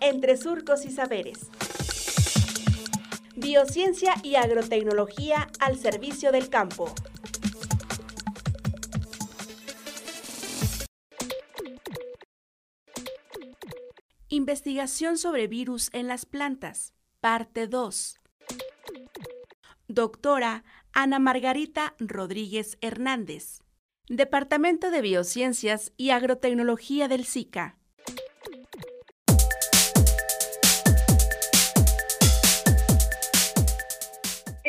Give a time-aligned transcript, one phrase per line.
[0.00, 1.50] entre surcos y saberes.
[3.36, 6.92] Biociencia y agrotecnología al servicio del campo.
[14.28, 18.20] Investigación sobre virus en las plantas, parte 2.
[19.88, 23.62] Doctora Ana Margarita Rodríguez Hernández,
[24.08, 27.78] Departamento de Biociencias y Agrotecnología del SICA.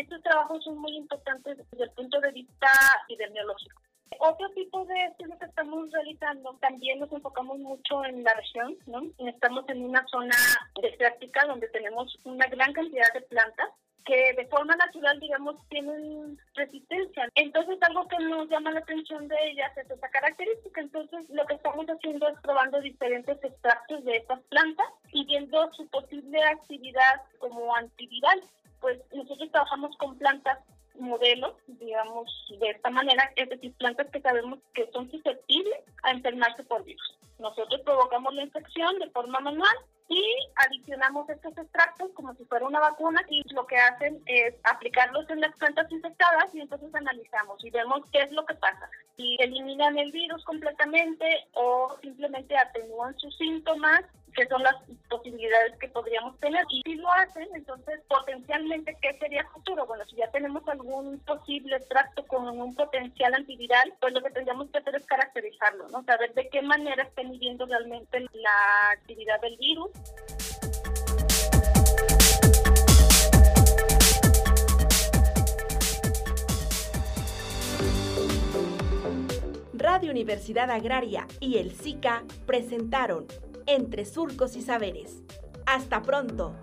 [0.08, 2.70] Estos trabajos son muy importantes desde el punto de vista
[3.10, 3.82] epidemiológico.
[4.20, 9.02] Otro tipo de estudios que estamos realizando, también nos enfocamos mucho en la región, ¿no?
[9.28, 10.38] Estamos en una zona
[10.82, 13.68] desértica donde tenemos una gran cantidad de plantas
[14.06, 17.28] que de forma natural, digamos, tienen resistencia.
[17.36, 20.80] Entonces, algo que nos llama la atención de ellas es esa característica.
[20.80, 25.86] Entonces, lo que estamos haciendo es probando diferentes extractos de estas plantas y viendo su
[25.90, 28.42] posible actividad como antiviral.
[28.80, 30.60] Pues nosotros trabajamos con plantas
[31.00, 36.64] modelos, digamos, de esta manera, es decir, plantas que sabemos que son susceptibles a enfermarse
[36.64, 37.18] por virus.
[37.40, 39.76] Nosotros provocamos la infección de forma manual
[40.10, 40.24] y
[40.56, 45.42] adicionamos estos extractos como si fuera una vacuna y lo que hacen es aplicarlos en
[45.42, 48.90] las plantas infectadas y entonces analizamos y vemos qué es lo que pasa.
[49.18, 54.02] Si eliminan el virus completamente o simplemente atenúan sus síntomas
[54.38, 54.76] que son las
[55.10, 56.64] posibilidades que podríamos tener.
[56.70, 59.88] Y si lo hacen, entonces potencialmente, ¿qué sería futuro?
[59.88, 64.70] Bueno, si ya tenemos algún posible extracto con un potencial antiviral, pues lo que tendríamos
[64.70, 66.04] que hacer es caracterizarlo, ¿no?
[66.04, 69.90] Saber de qué manera está midiendo realmente la actividad del virus.
[79.74, 83.26] Radio Universidad Agraria y el SICA presentaron
[83.68, 85.22] entre surcos y saberes.
[85.66, 86.56] Hasta pronto.